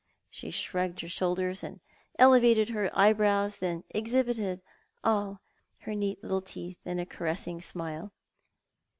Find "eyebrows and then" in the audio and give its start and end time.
2.97-3.83